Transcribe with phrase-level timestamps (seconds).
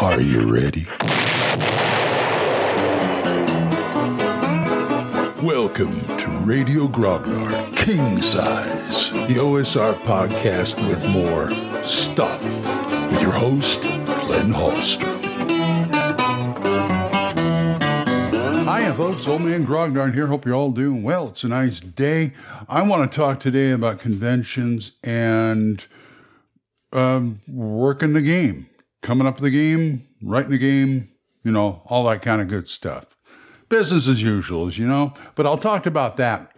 [0.00, 0.86] Are you ready?
[5.44, 11.50] Welcome to Radio Grognard King Size, the OSR podcast with more
[11.84, 12.42] stuff,
[13.10, 15.20] with your host, Glenn Hallstrom.
[18.64, 19.28] Hi, folks.
[19.28, 20.28] Old Man Grognard here.
[20.28, 21.28] Hope you're all doing well.
[21.28, 22.32] It's a nice day.
[22.70, 25.84] I want to talk today about conventions and
[26.92, 28.69] um, working the game,
[29.02, 31.08] coming up the game, writing the game,
[31.42, 33.06] you know, all that kind of good stuff.
[33.68, 36.52] Business as usual, as you know, but I'll talk about that.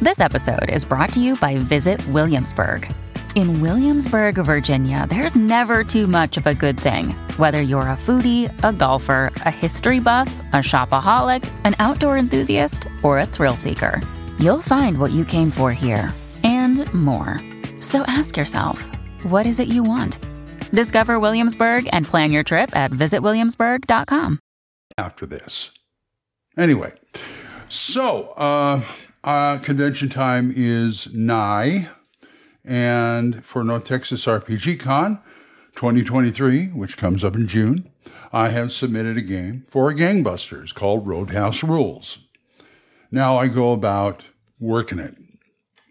[0.00, 2.88] This episode is brought to you by Visit Williamsburg.
[3.34, 7.10] In Williamsburg, Virginia, there's never too much of a good thing.
[7.36, 13.18] Whether you're a foodie, a golfer, a history buff, a shopaholic, an outdoor enthusiast, or
[13.18, 14.00] a thrill seeker,
[14.38, 17.40] you'll find what you came for here and more.
[17.80, 18.88] So ask yourself,
[19.24, 20.18] what is it you want?
[20.70, 24.38] Discover Williamsburg and plan your trip at visitwilliamsburg.com.
[24.96, 25.70] After this.
[26.56, 26.92] Anyway,
[27.68, 28.82] so uh,
[29.22, 31.88] uh, convention time is nigh.
[32.64, 35.20] And for North Texas RPG Con
[35.74, 37.90] 2023, which comes up in June,
[38.32, 42.18] I have submitted a game for gangbusters called Roadhouse Rules.
[43.10, 44.26] Now I go about
[44.60, 45.16] working it.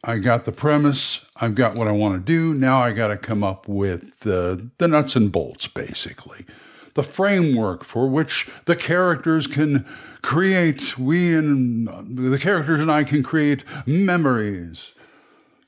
[0.07, 2.53] I got the premise, I've got what I want to do.
[2.53, 6.45] Now I got to come up with the, the nuts and bolts, basically.
[6.93, 9.85] The framework for which the characters can
[10.21, 14.93] create, we and the characters and I can create memories.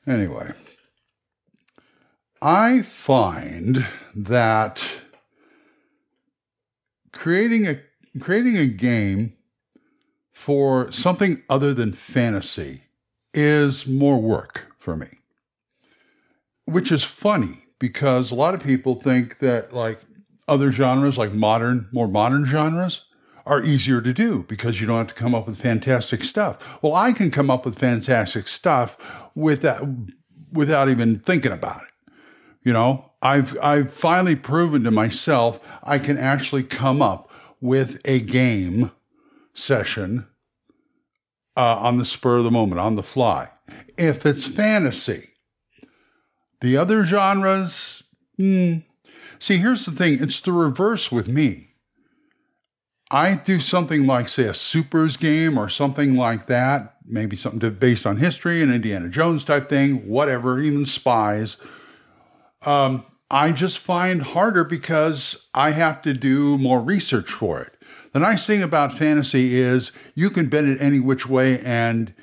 [0.07, 0.53] Anyway,
[2.41, 5.01] I find that
[7.11, 7.81] creating a
[8.21, 9.33] creating a game
[10.31, 12.83] for something other than fantasy
[13.33, 15.07] is more work for me.
[16.65, 19.99] Which is funny because a lot of people think that like
[20.47, 23.05] other genres like modern more modern genres
[23.45, 26.81] are easier to do because you don't have to come up with fantastic stuff.
[26.83, 28.97] Well, I can come up with fantastic stuff
[29.35, 29.87] without
[30.51, 32.17] without even thinking about it.
[32.63, 37.31] You know, I've I've finally proven to myself I can actually come up
[37.61, 38.91] with a game
[39.53, 40.27] session
[41.59, 43.49] uh, on the spur of the moment, on the fly.
[43.97, 45.29] If it's fantasy,
[46.61, 48.03] the other genres,
[48.37, 48.77] hmm.
[49.39, 51.67] see, here's the thing: it's the reverse with me.
[53.11, 58.05] I do something like, say, a supers game or something like that, maybe something based
[58.05, 61.57] on history, an Indiana Jones type thing, whatever, even spies
[62.63, 67.73] um, I just find harder because I have to do more research for it.
[68.11, 72.13] The nice thing about fantasy is you can bend it any which way, and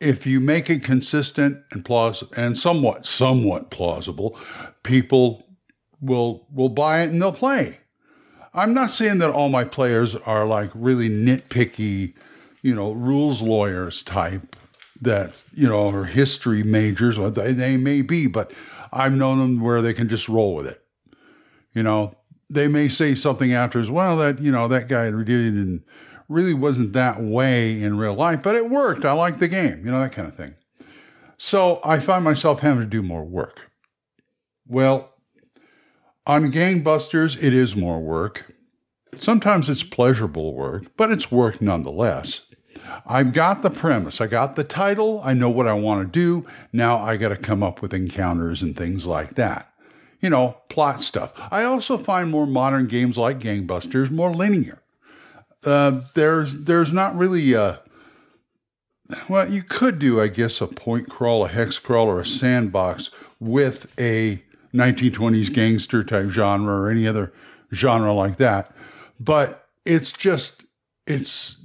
[0.00, 4.38] if you make it consistent and plausible and somewhat somewhat plausible,
[4.82, 5.46] people
[6.00, 7.80] will will buy it and they'll play.
[8.52, 12.14] I'm not saying that all my players are like really nitpicky,
[12.62, 14.56] you know, rules lawyers type
[15.02, 17.16] that you know are history majors.
[17.34, 18.52] They, they may be, but
[18.92, 20.82] I've known them where they can just roll with it.
[21.74, 22.16] You know,
[22.50, 25.84] they may say something after as well that, you know, that guy didn't
[26.28, 29.04] really wasn't that way in real life, but it worked.
[29.04, 30.54] I liked the game, you know, that kind of thing.
[31.38, 33.70] So I find myself having to do more work.
[34.66, 35.14] Well,
[36.26, 38.52] on Gangbusters, it is more work.
[39.16, 42.42] Sometimes it's pleasurable work, but it's work nonetheless.
[43.06, 46.46] I've got the premise, I got the title, I know what I want to do.
[46.72, 49.69] Now I got to come up with encounters and things like that.
[50.20, 51.32] You know, plot stuff.
[51.50, 54.82] I also find more modern games like Gangbusters more linear.
[55.64, 57.80] Uh, there's there's not really a
[59.28, 63.10] well, you could do, I guess, a point crawl, a hex crawl, or a sandbox
[63.38, 64.42] with a
[64.74, 67.32] 1920s gangster type genre or any other
[67.72, 68.74] genre like that.
[69.18, 70.64] But it's just,
[71.06, 71.56] it's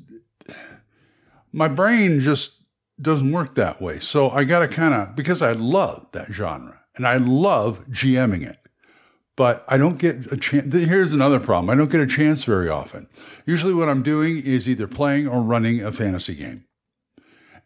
[1.52, 2.64] my brain just
[3.02, 4.00] doesn't work that way.
[4.00, 8.48] So I got to kind of, because I love that genre and I love GMing
[8.48, 8.58] it,
[9.36, 10.74] but I don't get a chance.
[10.74, 13.08] Here's another problem I don't get a chance very often.
[13.46, 16.66] Usually, what I'm doing is either playing or running a fantasy game.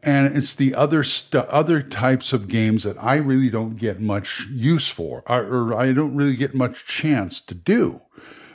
[0.02, 4.48] And it's the other stu- other types of games that I really don't get much
[4.50, 8.02] use for, or, or I don't really get much chance to do,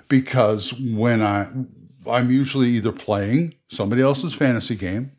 [0.09, 1.49] because when I
[2.07, 5.13] I'm usually either playing somebody else's fantasy game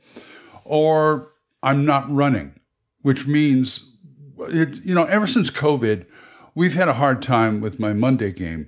[0.63, 1.31] or
[1.63, 2.59] I'm not running,
[3.01, 3.94] which means
[4.39, 6.05] it, you know, ever since COVID,
[6.53, 8.67] we've had a hard time with my Monday game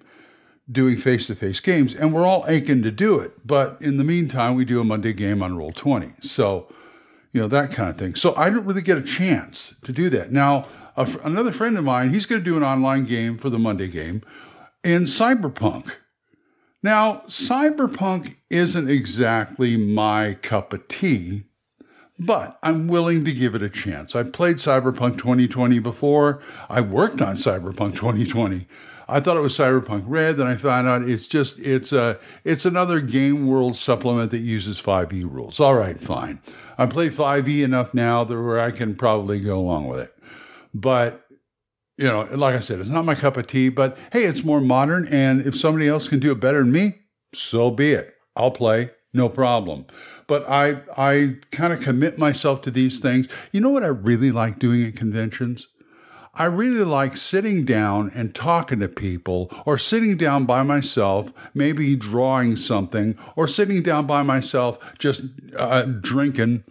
[0.70, 3.48] doing face to face games, and we're all aching to do it.
[3.48, 6.24] But in the meantime, we do a Monday game on Roll20.
[6.24, 6.68] So,
[7.32, 8.16] you know, that kind of thing.
[8.16, 10.32] So I don't really get a chance to do that.
[10.32, 10.68] Now,
[11.24, 14.24] another friend of mine, he's going to do an online game for the Monday game.
[14.84, 15.96] in Cyberpunk.
[16.84, 21.44] Now, Cyberpunk isn't exactly my cup of tea,
[22.20, 24.16] but I'm willing to give it a chance.
[24.16, 26.42] I played Cyberpunk 2020 before.
[26.70, 28.68] I worked on Cyberpunk 2020.
[29.10, 32.66] I thought it was Cyberpunk Red, then I found out it's just it's a it's
[32.66, 35.60] another Game World supplement that uses 5e rules.
[35.60, 36.42] All right, fine.
[36.78, 40.14] I play 5e enough now that where I can probably go along with it.
[40.74, 41.26] But
[41.98, 44.62] you know, like I said, it's not my cup of tea, but hey, it's more
[44.62, 45.08] modern.
[45.08, 46.96] And if somebody else can do it better than me,
[47.34, 48.14] so be it.
[48.36, 49.86] I'll play, no problem.
[50.28, 53.28] But I, I kind of commit myself to these things.
[53.52, 55.68] You know what I really like doing at conventions?
[56.36, 61.96] I really like sitting down and talking to people, or sitting down by myself, maybe
[61.96, 65.22] drawing something, or sitting down by myself just
[65.58, 66.64] uh, drinking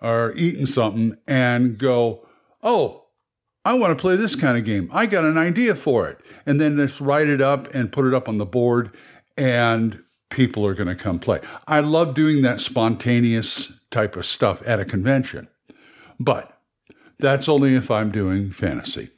[0.00, 2.26] or eating something and go,
[2.62, 3.06] oh,
[3.64, 4.88] I want to play this kind of game.
[4.92, 6.18] I got an idea for it.
[6.46, 8.94] And then just write it up and put it up on the board,
[9.36, 11.40] and people are going to come play.
[11.66, 15.48] I love doing that spontaneous type of stuff at a convention.
[16.18, 16.58] But
[17.18, 19.10] that's only if I'm doing fantasy.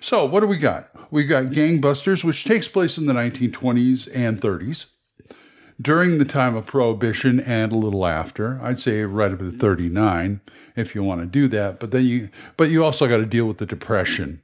[0.00, 0.90] So, what do we got?
[1.10, 4.86] We got Gangbusters, which takes place in the 1920s and 30s
[5.80, 8.60] during the time of Prohibition and a little after.
[8.62, 10.40] I'd say right up to 39
[10.76, 11.80] if you want to do that.
[11.80, 14.42] But then you, but you also got to deal with the depression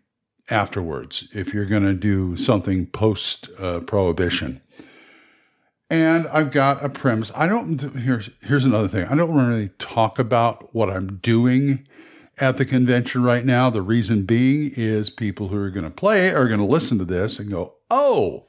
[0.50, 4.60] afterwards if you're going to do something post uh, prohibition.
[5.90, 7.30] And I've got a premise.
[7.34, 7.80] I don't.
[7.80, 9.06] Here's here's another thing.
[9.06, 11.86] I don't really talk about what I'm doing
[12.38, 13.70] at the convention right now.
[13.70, 17.04] The reason being is people who are going to play are going to listen to
[17.04, 18.46] this and go, "Oh."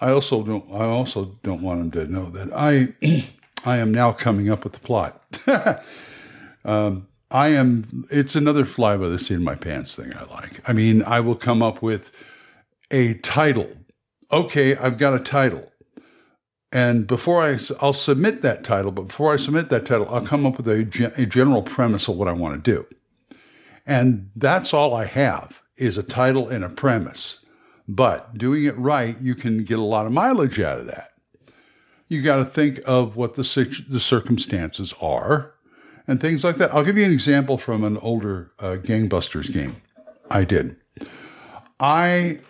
[0.00, 0.70] I also don't.
[0.72, 2.94] I also don't want them to know that I,
[3.64, 5.22] I am now coming up with the plot.
[6.64, 10.68] um, I am, it's another fly by the seat of my pants thing I like.
[10.68, 12.12] I mean, I will come up with
[12.90, 13.68] a title.
[14.30, 15.72] Okay, I've got a title.
[16.76, 20.44] And before I, I'll submit that title, but before I submit that title, I'll come
[20.44, 22.86] up with a, a general premise of what I want to do.
[23.86, 27.46] And that's all I have is a title and a premise.
[27.88, 31.14] But doing it right, you can get a lot of mileage out of that.
[32.08, 35.54] You got to think of what the, the circumstances are
[36.06, 36.74] and things like that.
[36.74, 39.76] I'll give you an example from an older uh, Gangbusters game
[40.28, 40.76] I did.
[41.80, 42.40] I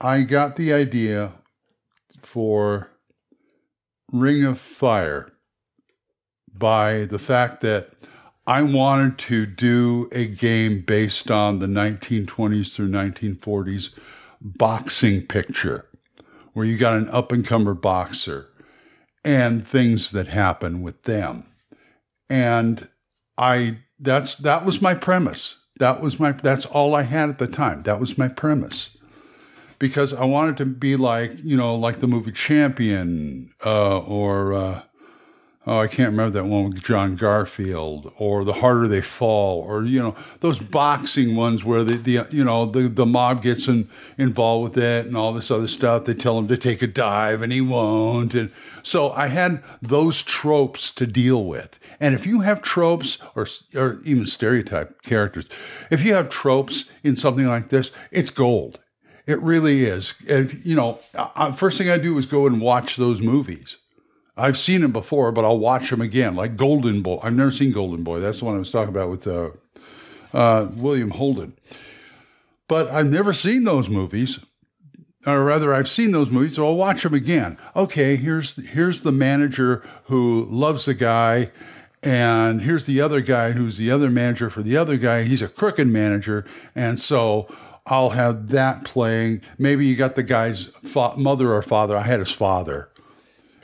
[0.00, 1.32] I got the idea
[2.22, 2.91] for
[4.12, 5.32] Ring of Fire
[6.54, 7.90] by the fact that
[8.46, 13.98] I wanted to do a game based on the 1920s through 1940s
[14.40, 15.86] boxing picture
[16.52, 18.48] where you got an up and comer boxer
[19.24, 21.46] and things that happen with them.
[22.28, 22.88] And
[23.38, 25.58] I that's that was my premise.
[25.78, 27.82] That was my that's all I had at the time.
[27.82, 28.96] That was my premise.
[29.82, 34.82] Because I wanted to be like, you know, like the movie Champion, uh, or uh,
[35.66, 39.82] oh, I can't remember that one with John Garfield, or The Harder They Fall, or
[39.82, 43.88] you know, those boxing ones where the, the you know the, the mob gets in,
[44.16, 46.04] involved with it and all this other stuff.
[46.04, 48.52] They tell him to take a dive and he won't, and
[48.84, 51.80] so I had those tropes to deal with.
[51.98, 55.48] And if you have tropes or, or even stereotype characters,
[55.90, 58.78] if you have tropes in something like this, it's gold.
[59.26, 60.14] It really is.
[60.28, 63.76] And, you know, I, first thing I do is go and watch those movies.
[64.36, 67.20] I've seen them before, but I'll watch them again, like Golden Boy.
[67.22, 68.20] I've never seen Golden Boy.
[68.20, 69.50] That's the one I was talking about with uh,
[70.32, 71.54] uh, William Holden.
[72.66, 74.40] But I've never seen those movies
[75.26, 77.58] or rather I've seen those movies, so I'll watch them again.
[77.76, 81.50] Okay, here's here's the manager who loves the guy,
[82.02, 85.24] and here's the other guy who's the other manager for the other guy.
[85.24, 86.44] He's a crooked manager,
[86.74, 87.46] and so
[87.86, 89.42] I'll have that playing.
[89.58, 91.96] Maybe you got the guy's fa- mother or father.
[91.96, 92.88] I had his father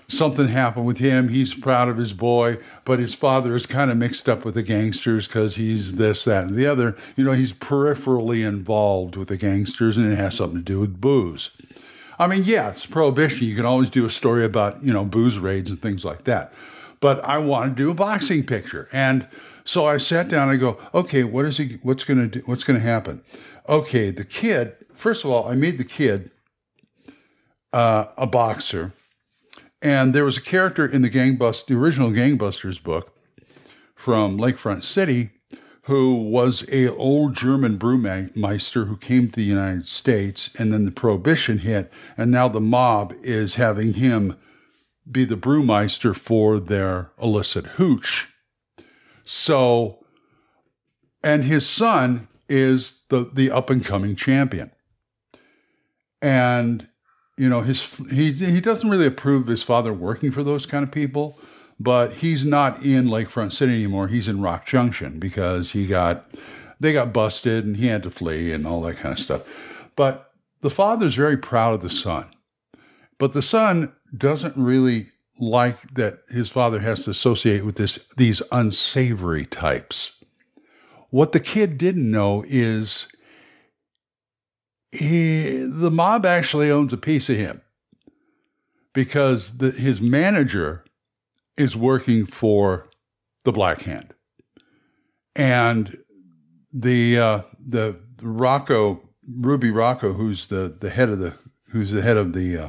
[0.08, 1.28] something happened with him.
[1.28, 4.62] He's proud of his boy, but his father is kind of mixed up with the
[4.62, 6.96] gangsters because he's this, that, and the other.
[7.14, 11.00] You know, he's peripherally involved with the gangsters, and it has something to do with
[11.00, 11.60] booze.
[12.18, 13.46] I mean, yeah, it's prohibition.
[13.46, 16.52] You can always do a story about, you know, booze raids and things like that.
[17.00, 18.88] But I want to do a boxing picture.
[18.92, 19.28] And
[19.62, 22.64] so I sat down and I go, okay, what is he what's gonna do what's
[22.64, 23.22] gonna happen?
[23.68, 26.30] Okay, the kid, first of all, I made the kid
[27.72, 28.92] uh, a boxer
[29.80, 33.14] and there was a character in the Gangbust, the original Gangbusters book
[33.94, 35.30] from Lakefront City,
[35.82, 40.90] who was a old German brewmeister who came to the United States, and then the
[40.90, 44.36] Prohibition hit, and now the mob is having him
[45.10, 48.28] be the brewmeister for their illicit hooch.
[49.24, 50.04] So,
[51.22, 54.70] and his son is the the up and coming champion,
[56.22, 56.88] and
[57.38, 60.82] you know, his he he doesn't really approve of his father working for those kind
[60.82, 61.38] of people,
[61.78, 64.08] but he's not in Lakefront City anymore.
[64.08, 66.28] He's in Rock Junction because he got
[66.80, 69.42] they got busted and he had to flee and all that kind of stuff.
[69.96, 72.26] But the father's very proud of the son.
[73.18, 78.42] But the son doesn't really like that his father has to associate with this these
[78.50, 80.17] unsavory types.
[81.10, 83.08] What the kid didn't know is
[84.92, 87.62] he, the mob actually owns a piece of him
[88.92, 90.84] because the, his manager
[91.56, 92.88] is working for
[93.44, 94.14] the Black Hand,
[95.34, 95.98] and
[96.72, 101.34] the uh, the Rocco Ruby Rocco, who's the the head of the
[101.70, 102.68] who's the head of the uh,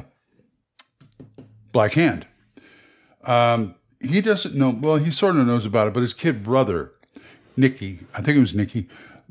[1.72, 2.26] Black Hand.
[3.24, 4.70] Um, he doesn't know.
[4.70, 6.92] Well, he sort of knows about it, but his kid brother,
[7.60, 8.88] Nicky, I think it was Nicky,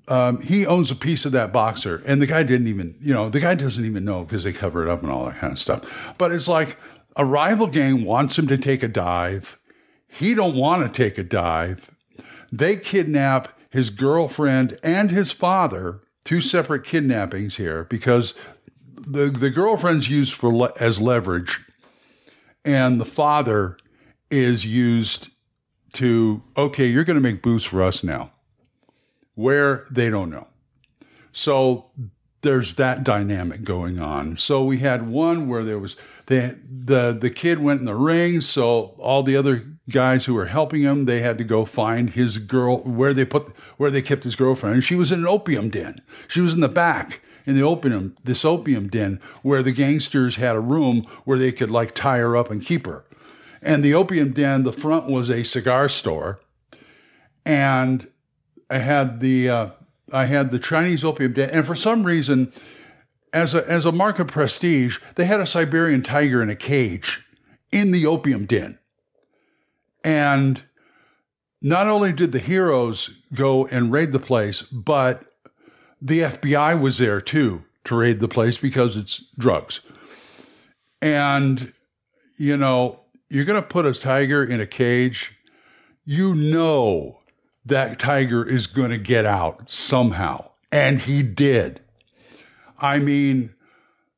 [0.09, 3.29] um, he owns a piece of that boxer, and the guy didn't even, you know,
[3.29, 5.59] the guy doesn't even know because they cover it up and all that kind of
[5.59, 6.13] stuff.
[6.17, 6.77] But it's like
[7.15, 9.59] a rival gang wants him to take a dive.
[10.07, 11.91] He don't want to take a dive.
[12.51, 18.33] They kidnap his girlfriend and his father, two separate kidnappings here, because
[18.95, 21.59] the the girlfriend's used for le- as leverage,
[22.65, 23.77] and the father
[24.31, 25.29] is used
[25.93, 28.31] to okay, you're going to make booze for us now
[29.35, 30.47] where they don't know.
[31.31, 31.91] So
[32.41, 34.35] there's that dynamic going on.
[34.35, 38.41] So we had one where there was the the the kid went in the ring,
[38.41, 42.37] so all the other guys who were helping him, they had to go find his
[42.37, 44.75] girl where they put where they kept his girlfriend.
[44.75, 46.01] And she was in an opium den.
[46.27, 50.55] She was in the back in the opium this opium den where the gangsters had
[50.55, 53.05] a room where they could like tie her up and keep her.
[53.61, 56.39] And the opium den, the front was a cigar store.
[57.45, 58.07] And
[58.69, 59.69] I had the uh,
[60.11, 62.51] I had the Chinese opium den, and for some reason,
[63.33, 67.25] as a as a mark of prestige, they had a Siberian tiger in a cage
[67.71, 68.77] in the opium den,
[70.03, 70.63] and
[71.61, 75.33] not only did the heroes go and raid the place, but
[76.01, 79.81] the FBI was there too to raid the place because it's drugs.
[81.01, 81.73] And,
[82.37, 85.39] you know, you're going to put a tiger in a cage,
[86.03, 87.19] you know
[87.65, 90.49] that tiger is going to get out somehow.
[90.71, 91.81] And he did.
[92.79, 93.53] I mean,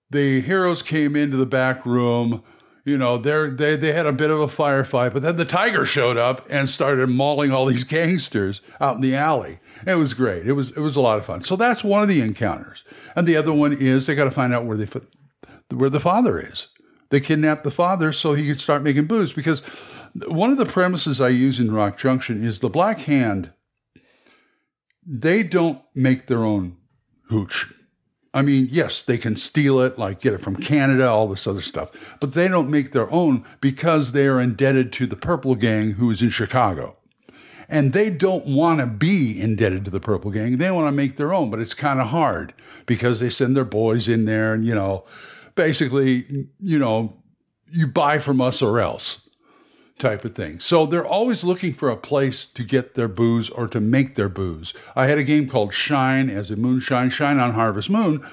[0.10, 2.44] the heroes came into the back room.
[2.84, 6.18] You know, they they had a bit of a firefight, but then the tiger showed
[6.18, 9.60] up and started mauling all these gangsters out in the alley.
[9.86, 10.48] It was great.
[10.48, 11.44] It was it was a lot of fun.
[11.44, 12.84] So that's one of the encounters,
[13.16, 14.88] and the other one is they got to find out where they
[15.70, 16.68] where the father is.
[17.12, 19.60] They kidnapped the father so he could start making booze because
[20.28, 23.52] one of the premises I use in Rock Junction is the Black Hand.
[25.06, 26.78] They don't make their own
[27.28, 27.74] hooch.
[28.34, 31.60] I mean, yes, they can steal it, like get it from Canada, all this other
[31.60, 31.92] stuff,
[32.22, 36.10] but they don't make their own because they are indebted to the Purple Gang, who
[36.10, 36.98] is in Chicago.
[37.68, 40.58] And they don't want to be indebted to the Purple Gang.
[40.58, 42.54] They want to make their own, but it's kind of hard
[42.86, 45.04] because they send their boys in there and, you know,
[45.56, 47.18] basically, you know,
[47.72, 49.28] you buy from us or else
[50.00, 50.60] type of thing.
[50.60, 54.30] So they're always looking for a place to get their booze or to make their
[54.30, 54.74] booze.
[54.96, 58.28] I had a game called Shine as a moonshine, Shine on Harvest Moon,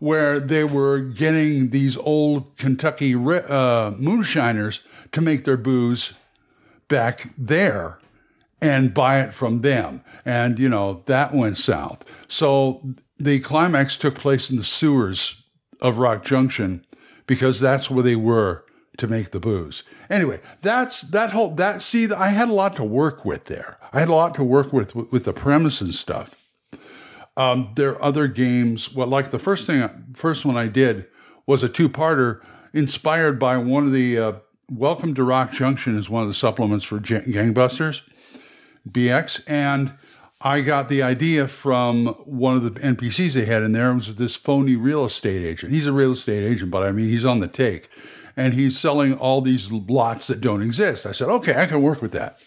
[0.00, 4.80] where they were getting these old Kentucky uh, moonshiners
[5.12, 6.14] to make their booze
[6.88, 8.00] back there
[8.60, 10.02] and buy it from them.
[10.24, 12.04] And, you know, that went south.
[12.26, 12.82] So
[13.18, 15.41] the climax took place in the sewers
[15.82, 16.86] of Rock Junction
[17.26, 18.64] because that's where they were
[18.96, 19.82] to make the booze.
[20.08, 23.76] Anyway, that's that whole that see I had a lot to work with there.
[23.92, 26.50] I had a lot to work with with the premise and stuff.
[27.36, 28.94] Um, there are other games.
[28.94, 31.06] Well, like the first thing, first one I did
[31.46, 32.40] was a two-parter
[32.72, 34.32] inspired by one of the uh,
[34.70, 38.02] Welcome to Rock Junction is one of the supplements for Gangbusters
[38.88, 39.92] BX, and
[40.44, 43.92] I got the idea from one of the NPCs they had in there.
[43.92, 45.72] It was this phony real estate agent.
[45.72, 47.88] He's a real estate agent, but I mean he's on the take
[48.36, 51.06] and he's selling all these lots that don't exist.
[51.06, 52.38] I said, okay, I can work with that.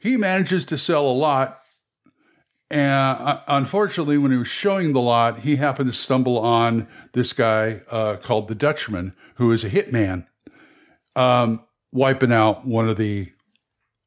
[0.00, 1.58] He manages to sell a lot.
[2.70, 7.32] And uh, unfortunately, when he was showing the lot, he happened to stumble on this
[7.32, 10.26] guy uh, called the Dutchman, who is a hitman,
[11.14, 13.32] um, wiping out one of the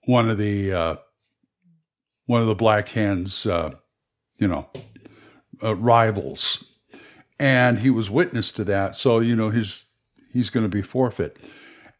[0.05, 0.95] one of the uh,
[2.29, 3.71] one of the Black Hands, uh,
[4.37, 4.67] you know,
[5.63, 6.63] uh, rivals,
[7.39, 8.95] and he was witness to that.
[8.95, 9.85] So you know his
[10.31, 11.37] he's going to be forfeit.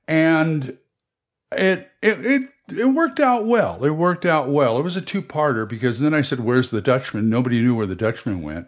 [0.08, 0.78] And
[1.52, 3.84] it, it, it, it worked out well.
[3.84, 4.78] It worked out well.
[4.78, 7.28] It was a two parter because then I said, Where's the Dutchman?
[7.28, 8.68] Nobody knew where the Dutchman went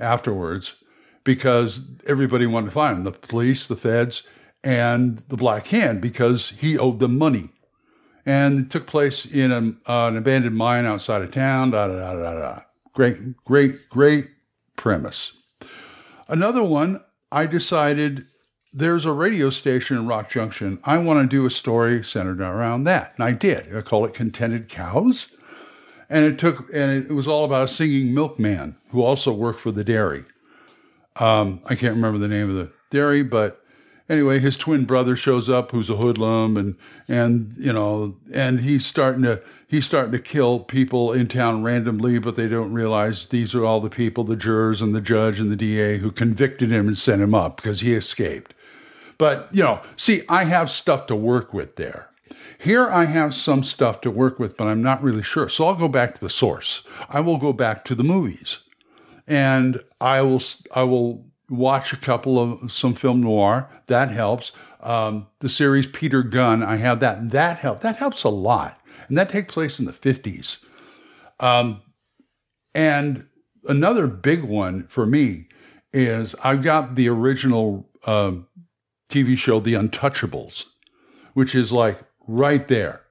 [0.00, 0.82] afterwards
[1.22, 4.26] because everybody wanted to find him the police, the feds,
[4.64, 7.50] and the Black Hand because he owed them money.
[8.26, 11.70] And it took place in a, uh, an abandoned mine outside of town.
[11.70, 12.60] Da, da, da, da, da.
[12.92, 14.28] Great, great, great
[14.74, 15.38] premise.
[16.28, 18.26] Another one, I decided
[18.72, 20.80] there's a radio station in Rock Junction.
[20.84, 23.14] I want to do a story centered around that.
[23.16, 23.74] And I did.
[23.74, 25.28] I call it Contented Cows.
[26.10, 29.72] And it took, and it was all about a singing milkman who also worked for
[29.72, 30.24] the dairy.
[31.16, 33.64] Um, I can't remember the name of the dairy, but
[34.08, 36.76] anyway, his twin brother shows up, who's a hoodlum, and
[37.08, 42.18] and you know, and he's starting to he's starting to kill people in town randomly,
[42.18, 45.50] but they don't realize these are all the people, the jurors and the judge and
[45.50, 48.54] the DA who convicted him and sent him up because he escaped.
[49.18, 52.08] But you know, see, I have stuff to work with there.
[52.58, 55.48] Here I have some stuff to work with, but I'm not really sure.
[55.48, 56.86] So I'll go back to the source.
[57.10, 58.60] I will go back to the movies
[59.26, 60.42] and I will
[60.74, 63.68] I will watch a couple of some film noir.
[63.86, 64.52] That helps.
[64.80, 67.30] Um, the series Peter Gunn, I have that.
[67.30, 67.82] That helps.
[67.82, 70.64] That helps a lot, and that takes place in the fifties.
[71.40, 71.82] Um,
[72.74, 73.26] and
[73.66, 75.48] another big one for me
[75.92, 78.46] is I've got the original um,
[79.10, 80.64] TV show The Untouchables,
[81.34, 83.02] which is like right there,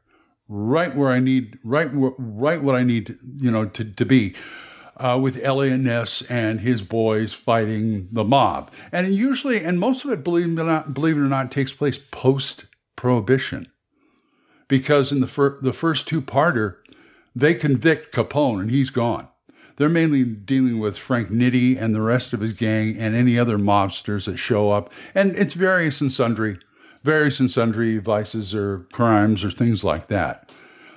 [0.48, 4.36] right where I need, right, right what I need, you know, to, to be
[4.98, 8.72] uh, with Ness and his boys fighting the mob.
[8.92, 11.74] And usually, and most of it, believe it or not, believe it or not takes
[11.74, 13.68] place post Prohibition.
[14.68, 16.78] Because in the, fir- the first two parter,
[17.36, 19.28] they convict Capone and he's gone.
[19.76, 23.58] They're mainly dealing with Frank Nitti and the rest of his gang and any other
[23.58, 24.92] mobsters that show up.
[25.14, 26.58] And it's various and sundry,
[27.04, 30.50] various and sundry vices or crimes or things like that.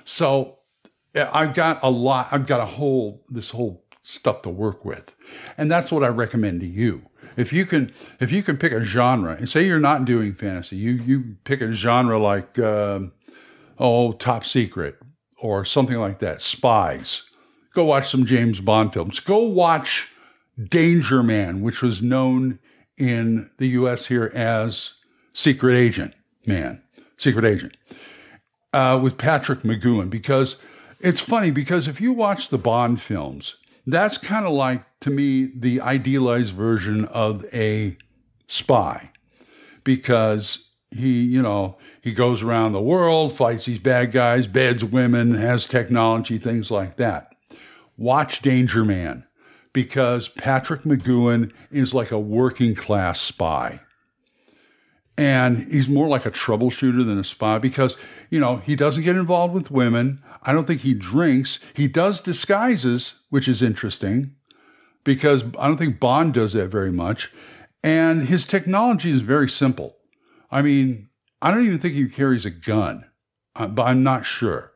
[0.05, 0.59] So
[1.13, 5.15] I've got a lot, I've got a whole, this whole stuff to work with.
[5.57, 7.09] And that's what I recommend to you.
[7.37, 10.75] If you can, if you can pick a genre and say you're not doing fantasy,
[10.77, 13.13] you you pick a genre like um,
[13.77, 14.97] oh Top Secret
[15.37, 17.29] or something like that, spies.
[17.73, 19.19] Go watch some James Bond films.
[19.19, 20.11] Go watch
[20.61, 22.59] Danger Man, which was known
[22.97, 24.07] in the U.S.
[24.07, 24.95] here as
[25.33, 26.13] Secret Agent
[26.45, 26.81] Man,
[27.15, 27.77] Secret Agent,
[28.73, 30.09] uh, with Patrick McGoohan.
[30.09, 30.57] Because
[30.99, 33.55] it's funny because if you watch the Bond films,
[33.93, 37.97] that's kind of like, to me, the idealized version of a
[38.47, 39.11] spy
[39.83, 45.33] because he, you know, he goes around the world, fights these bad guys, beds women,
[45.33, 47.33] has technology, things like that.
[47.97, 49.25] Watch Danger Man
[49.73, 53.81] because Patrick McGoohan is like a working class spy.
[55.17, 57.97] And he's more like a troubleshooter than a spy because,
[58.29, 60.23] you know, he doesn't get involved with women.
[60.43, 61.59] I don't think he drinks.
[61.73, 64.35] He does disguises, which is interesting
[65.03, 67.31] because I don't think Bond does that very much.
[67.83, 69.97] And his technology is very simple.
[70.51, 71.09] I mean,
[71.41, 73.05] I don't even think he carries a gun,
[73.55, 74.73] uh, but I'm not sure.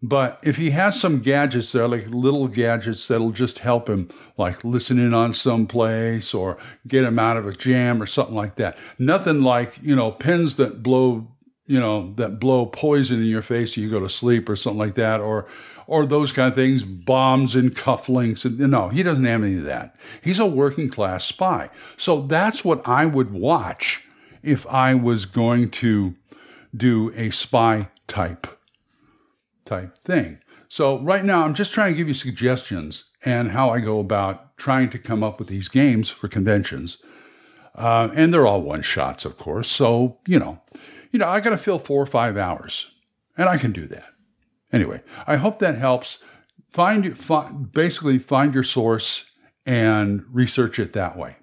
[0.00, 4.08] But if he has some gadgets that are like little gadgets that'll just help him,
[4.36, 8.36] like listen in on some place or get him out of a jam or something
[8.36, 8.78] like that.
[8.98, 11.26] Nothing like, you know, pins that blow
[11.68, 14.78] you know, that blow poison in your face so you go to sleep or something
[14.78, 15.46] like that, or
[15.86, 18.44] or those kind of things, bombs and cufflinks.
[18.44, 19.96] And, no, he doesn't have any of that.
[20.22, 21.70] He's a working class spy.
[21.96, 24.04] So that's what I would watch
[24.42, 26.14] if I was going to
[26.76, 28.46] do a spy type
[29.64, 30.40] type thing.
[30.68, 34.56] So right now I'm just trying to give you suggestions and how I go about
[34.58, 36.98] trying to come up with these games for conventions.
[37.74, 39.70] Uh, and they're all one shots, of course.
[39.70, 40.60] So, you know,
[41.10, 42.90] you know, I got to fill four or five hours,
[43.36, 44.08] and I can do that.
[44.72, 46.18] Anyway, I hope that helps.
[46.70, 49.30] Find, find basically find your source
[49.64, 51.36] and research it that way.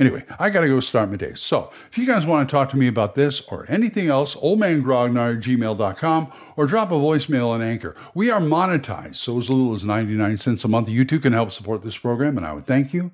[0.00, 1.32] Anyway, I got to go start my day.
[1.34, 5.38] So if you guys want to talk to me about this or anything else, oldmangrognard
[5.38, 7.96] at gmail.com or drop a voicemail on Anchor.
[8.14, 10.88] We are monetized, so as little as 99 cents a month.
[10.88, 13.10] You too can help support this program, and I would thank you.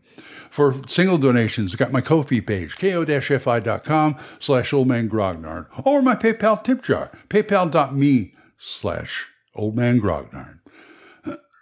[0.51, 6.83] For single donations, I got my Ko-fi page, ko-fi.com slash oldmangrognard, or my PayPal tip
[6.83, 10.61] jar, paypal.me slash oldmangrognard.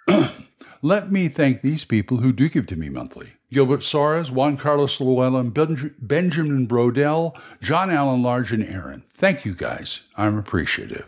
[0.83, 3.35] Let me thank these people who do give to me monthly.
[3.53, 9.03] Gilbert Soares, Juan Carlos Llewellyn, Benjamin Brodell, John Allen Large, and Aaron.
[9.11, 10.05] Thank you guys.
[10.17, 11.07] I'm appreciative.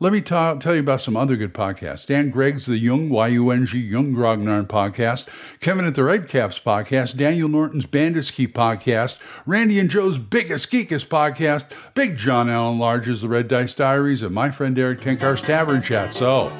[0.00, 2.06] Let me tell you about some other good podcasts.
[2.06, 5.26] Dan Gregg's The Yung, Y-U-N-G, Yung Grognard podcast.
[5.60, 7.16] Kevin at the Red Caps podcast.
[7.16, 9.18] Daniel Norton's Bandiski podcast.
[9.44, 11.64] Randy and Joe's Biggest Geekest podcast.
[11.94, 14.22] Big John Allen Large's The Red Dice Diaries.
[14.22, 16.14] And my friend Erik Tenkar's Tavern Chat.
[16.14, 16.52] So,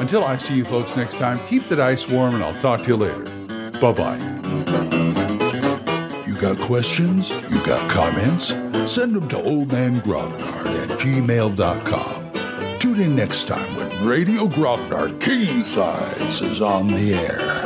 [0.00, 2.88] until I see you folks next time, keep the dice warm and I'll talk to
[2.88, 3.24] you later.
[3.80, 4.82] Bye bye bye.
[6.42, 7.30] got questions?
[7.30, 8.48] You got comments?
[8.92, 12.78] Send them to oldmangrognard at gmail.com.
[12.80, 17.61] Tune in next time when Radio Grognard King Size is on the air.